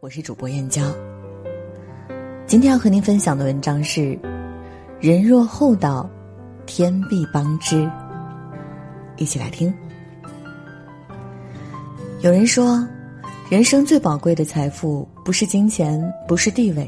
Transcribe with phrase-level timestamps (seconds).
[0.00, 0.80] 我是主播燕娇。
[2.46, 4.16] 今天要和您分享的文章是：
[5.00, 6.08] 人若厚道，
[6.66, 7.90] 天必帮之。
[9.16, 9.74] 一起来听。
[12.20, 12.86] 有人说，
[13.50, 16.86] 人生最宝贵的财富不是金钱，不是地位，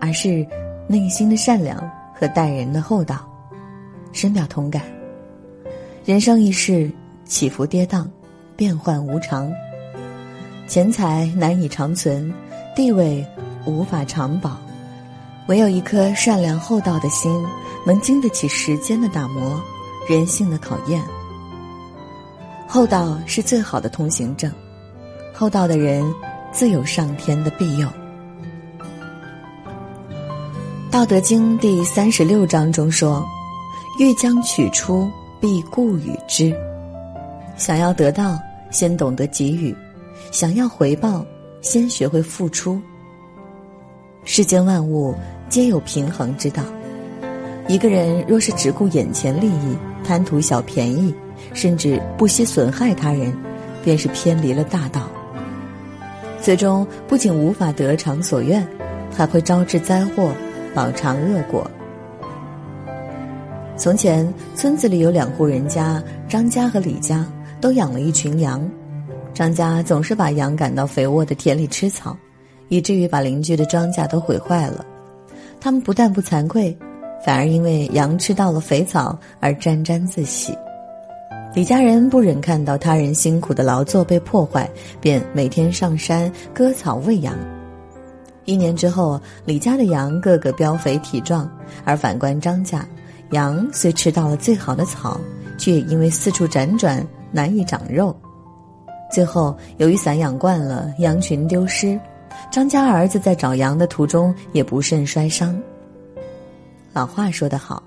[0.00, 0.46] 而是
[0.86, 1.76] 内心的善良
[2.14, 3.28] 和待人的厚道。
[4.12, 4.80] 深表同感。
[6.04, 6.88] 人生一世，
[7.24, 8.06] 起伏跌宕，
[8.54, 9.52] 变幻无常。
[10.68, 12.32] 钱财难以长存，
[12.74, 13.24] 地位
[13.64, 14.58] 无法长保，
[15.46, 17.32] 唯有一颗善良厚道的心，
[17.86, 19.60] 能经得起时间的打磨，
[20.08, 21.00] 人性的考验。
[22.66, 24.50] 厚道是最好的通行证，
[25.32, 26.04] 厚道的人
[26.50, 27.86] 自有上天的庇佑。
[30.90, 33.24] 《道德经》第三十六章中说
[34.00, 35.08] ：“欲将取出，
[35.40, 36.52] 必固与之。”
[37.56, 38.36] 想要得到，
[38.70, 39.74] 先懂得给予。
[40.32, 41.24] 想要回报，
[41.64, 42.78] 先学会付出。
[44.22, 45.14] 世间万物
[45.48, 46.62] 皆有平衡之道，
[47.66, 51.12] 一个人若是只顾眼前利益，贪图小便宜，
[51.54, 53.34] 甚至不惜损害他人，
[53.82, 55.08] 便是偏离了大道。
[56.40, 58.66] 最终不仅无法得偿所愿，
[59.10, 60.32] 还会招致灾祸，
[60.74, 61.68] 饱尝恶果。
[63.74, 67.26] 从前村子里有两户人家，张家和李家
[67.58, 68.70] 都养了一群羊。
[69.34, 72.16] 张家总是把羊赶到肥沃的田里吃草，
[72.68, 74.86] 以至于把邻居的庄稼都毁坏了。
[75.60, 76.76] 他们不但不惭愧，
[77.24, 80.56] 反而因为羊吃到了肥草而沾沾自喜。
[81.52, 87.34] 李家人不忍看到他人辛苦的劳作被破坏，便每天上山割草喂羊。
[88.44, 91.50] 一年之后，李家的羊个个膘肥体壮，
[91.84, 92.86] 而反观张家，
[93.30, 95.20] 羊虽吃到了最好的草，
[95.58, 98.14] 却也因为四处辗转难以长肉。
[99.14, 101.96] 最后，由于散养惯了，羊群丢失，
[102.50, 105.56] 张家儿子在找羊的途中也不慎摔伤。
[106.92, 107.80] 老话说得好，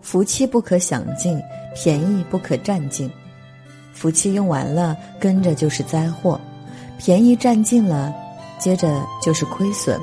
[0.00, 1.36] 福气不可享尽，
[1.74, 3.10] 便宜不可占尽。
[3.92, 6.38] 福气用完了，跟着就是灾祸；
[6.96, 8.14] 便宜占尽了，
[8.56, 9.98] 接着就是亏损。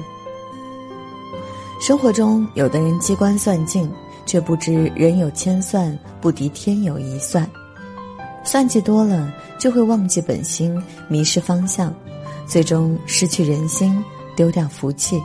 [1.79, 3.89] 生活中，有的人机关算尽，
[4.25, 7.49] 却不知人有千算，不敌天有一算。
[8.43, 11.93] 算计多了，就会忘记本心，迷失方向，
[12.47, 14.03] 最终失去人心，
[14.35, 15.21] 丢掉福气。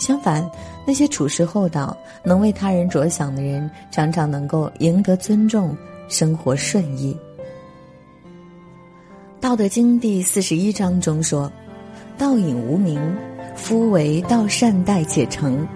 [0.00, 0.48] 相反，
[0.86, 5.76] 那些处事厚道、能为他人着想的人，常常能够赢得尊重，
[6.08, 7.16] 生活顺意。
[9.40, 11.50] 《道德经》第四十一章中说
[12.18, 13.00] ：“道隐无名，
[13.54, 15.66] 夫为道善待且成。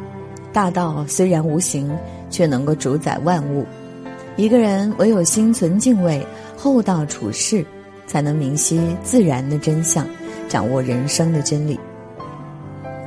[0.53, 1.97] 大道虽然无形，
[2.29, 3.65] 却能够主宰万物。”
[4.37, 6.25] 一个人唯有心存敬畏、
[6.57, 7.65] 厚道处事，
[8.07, 10.07] 才能明晰自然的真相，
[10.49, 11.79] 掌握人生的真理。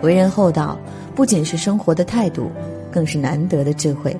[0.01, 0.77] 为人厚道，
[1.15, 2.51] 不仅是生活的态度，
[2.91, 4.15] 更是难得的智慧。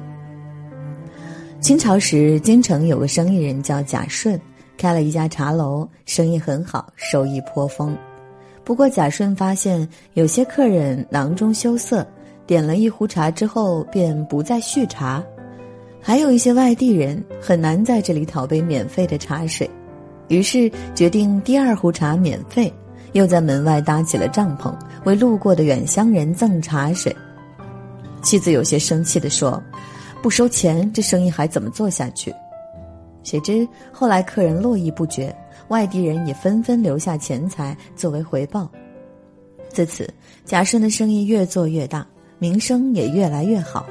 [1.60, 4.40] 清朝时，京城有个生意人叫贾顺，
[4.78, 7.96] 开了一家茶楼，生意很好，收益颇丰。
[8.64, 12.06] 不过，贾顺发现有些客人囊中羞涩，
[12.48, 15.24] 点了一壶茶之后便不再续茶。
[16.06, 19.68] 还有一些外地人很难在这里讨杯免费的茶水，
[20.28, 22.72] 于是决定第二壶茶免费，
[23.14, 24.76] 又在门外搭起了帐篷，
[25.06, 27.16] 为路过的远乡人赠茶水。
[28.22, 29.64] 妻子有些生气地说
[30.22, 32.36] ：“不收钱，这生意还怎么做下去？”
[33.24, 35.34] 谁知后来客人络绎不绝，
[35.70, 38.70] 外地人也纷纷留下钱财作为回报。
[39.70, 42.06] 自此，贾顺的生意越做越大，
[42.40, 43.86] 名声也越来越好。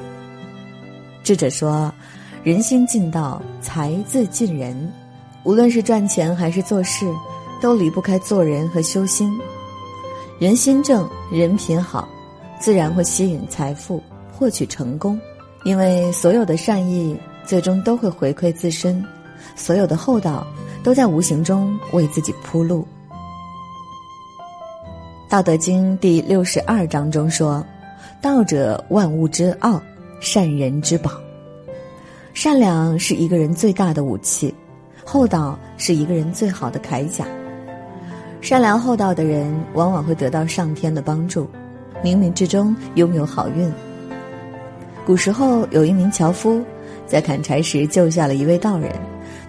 [1.23, 1.93] 智者说
[2.43, 4.93] ：“人心尽道，才自尽人。
[5.45, 7.07] 无论是赚钱还是做事，
[7.61, 9.39] 都离不开做人和修心。
[10.41, 12.09] 人心正，人品好，
[12.59, 14.03] 自然会吸引财富，
[14.33, 15.19] 获取成功。
[15.65, 17.17] 因为所有的善意，
[17.47, 19.01] 最终都会回馈自身；
[19.55, 20.45] 所有的厚道，
[20.83, 22.85] 都在无形中为自己铺路。”
[25.31, 27.65] 《道德经》第六十二章中说
[28.21, 29.81] ：“道者，万物之奥。”
[30.23, 31.11] 善人之宝，
[32.33, 34.55] 善良是一个人最大的武器，
[35.05, 37.27] 厚道是一个人最好的铠甲。
[38.41, 41.49] 善良厚道的人往往会得到上天的帮助，
[42.05, 43.69] 冥冥之中拥有好运。
[45.05, 46.63] 古时候有一名樵夫，
[47.05, 48.93] 在砍柴时救下了一位道人，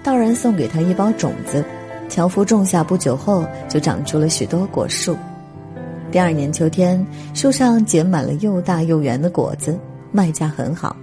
[0.01, 1.63] 道人送给他一包种子，
[2.09, 5.15] 樵夫种下不久后就长出了许多果树。
[6.11, 7.05] 第二年秋天，
[7.35, 9.77] 树上结满了又大又圆的果子。
[10.13, 10.95] 卖价很好，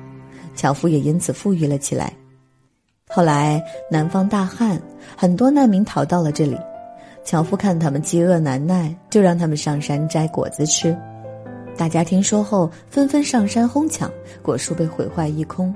[0.54, 2.10] 樵夫也因此富裕了起来。
[3.08, 4.80] 后来南方大旱，
[5.16, 6.56] 很多难民逃到了这里，
[7.24, 10.96] 樵夫看他们饥饿难耐，就让他们上山摘果子吃。
[11.76, 14.08] 大家听说后，纷纷上山哄抢，
[14.42, 15.74] 果树被毁坏一空。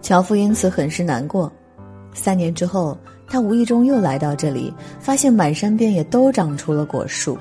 [0.00, 1.52] 樵夫因此很是难过。
[2.14, 2.96] 三年之后，
[3.26, 7.36] 他无意中又来到这里，发现满山遍野都长出了果树。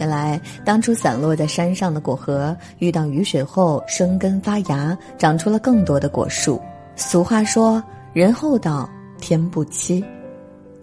[0.00, 6.58] 原来，当初散落在山上的果核，遇到雨水后生根发芽，长出了更多的果树。
[6.96, 8.88] 俗话说：“人厚道，
[9.20, 10.02] 天不欺。”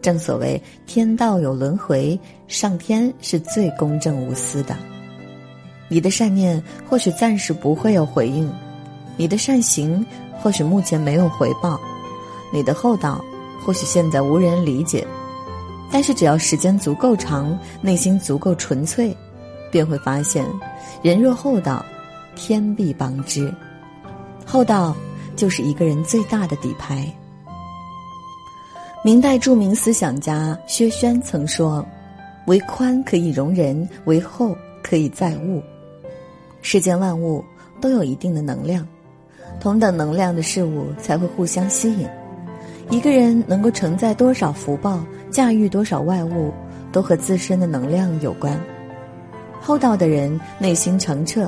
[0.03, 2.17] 正所谓“天道有轮回”，
[2.47, 4.75] 上天是最公正无私的。
[5.87, 8.47] 你的善念或许暂时不会有回应，
[9.17, 10.05] 你的善行
[10.39, 11.79] 或许目前没有回报，
[12.53, 13.19] 你的厚道
[13.65, 15.03] 或许现在无人理解。
[15.91, 19.15] 但是，只要时间足够长，内心足够纯粹，
[19.71, 20.45] 便会发现，
[21.01, 21.83] 人若厚道，
[22.35, 23.53] 天必帮之。
[24.45, 24.95] 厚道
[25.35, 27.11] 就是一个人最大的底牌。
[29.03, 31.85] 明代著名思想家薛轩曾说
[32.47, 35.63] ：“为宽可以容人，为厚可以载物。”
[36.61, 37.43] 世间万物
[37.79, 38.85] 都有一定的能量，
[39.59, 42.05] 同等能量的事物才会互相吸引。
[42.89, 45.01] 一个人能够承载多少福报？
[45.37, 46.51] 驾驭多少外物，
[46.91, 48.59] 都和自身的能量有关。
[49.61, 51.47] 厚道的人内心澄澈，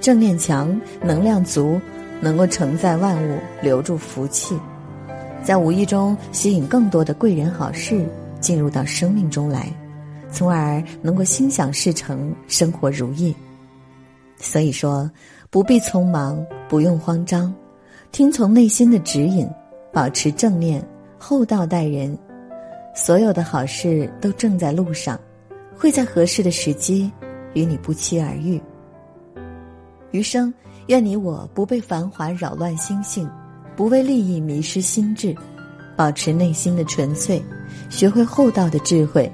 [0.00, 1.78] 正念强，能量足，
[2.18, 4.58] 能够承载万物，留住福气，
[5.44, 8.06] 在无意中吸引更多的贵人好事
[8.40, 9.70] 进入到生命中来，
[10.32, 13.36] 从而能够心想事成，生活如意。
[14.38, 15.10] 所以说，
[15.50, 17.54] 不必匆忙，不用慌张，
[18.12, 19.46] 听从内心的指引，
[19.92, 20.82] 保持正念，
[21.18, 22.18] 厚道待人。
[22.94, 25.18] 所有的好事都正在路上，
[25.76, 27.10] 会在合适的时机
[27.54, 28.60] 与你不期而遇。
[30.10, 30.52] 余生，
[30.88, 33.30] 愿你我不被繁华扰乱心性，
[33.76, 35.34] 不为利益迷失心智，
[35.96, 37.40] 保持内心的纯粹，
[37.88, 39.30] 学会厚道的智慧，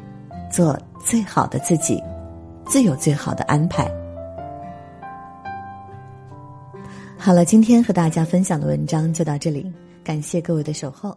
[0.52, 2.02] 做最好的自己，
[2.67, 3.91] 自有最好的安排。
[7.17, 9.73] 好了，今天和大家分享的文章就到这里，
[10.05, 11.17] 感谢各位的守候。